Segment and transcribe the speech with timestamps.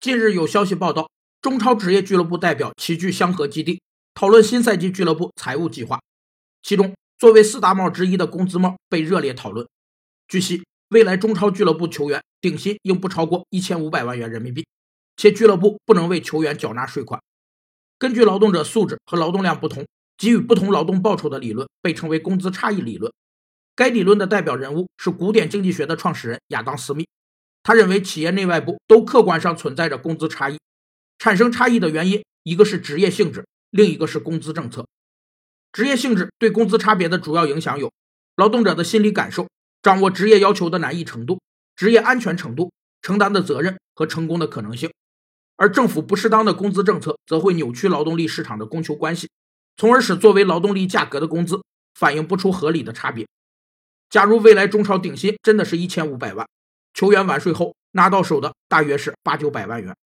[0.00, 1.10] 近日有消息报道，
[1.42, 3.82] 中超职业俱乐部代表齐聚香河基地，
[4.14, 5.98] 讨论新赛季俱乐部财务计划。
[6.62, 9.66] 其中，作为四大帽之一的工资帽被热烈讨论。
[10.28, 14.64] 据悉，未来中超俱乐部球员顶薪应不超过一千五百万元人民币，
[15.16, 17.20] 且俱乐部不能为球员缴纳税款。
[17.98, 19.84] 根据劳动者素质和劳动量不同，
[20.16, 23.12] 给予不同劳动报酬的理论被称为工资差异理论。
[23.74, 27.04] 该理论的代表人物是古典经济学的创始人亚当·斯密。
[27.68, 30.58] 他认为企业内外部都客观上存在着工资差异，
[31.18, 34.86] 产生差异的原因一个是职业性质，另一个是工资政策。
[35.70, 37.92] 职业性质对工资差别的主要影响有：
[38.36, 39.46] 劳动者的心理感受、
[39.82, 41.42] 掌握职业要求的难易程度、
[41.76, 44.90] 职业安全程度、承担的责任和成功的可能性。
[45.56, 49.28] 而政府不适当的工资政策则会扭曲劳动力市场的供求关系，
[49.76, 51.60] 从而使作为劳动力价格的工资
[51.92, 53.28] 反映不出合理的差别。
[54.08, 56.48] 假如未来中超顶薪真的是一千五百万。
[56.98, 59.94] 球员完税后拿到手的大约是八九百万元。